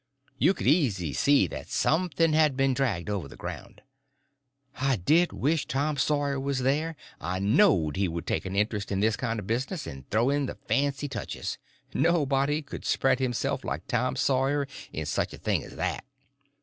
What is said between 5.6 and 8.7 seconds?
Tom Sawyer was there; I knowed he would take an